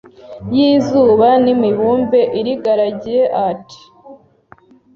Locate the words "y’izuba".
0.53-1.27